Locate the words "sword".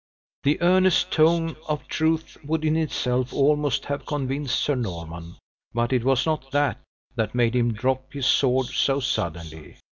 8.25-8.65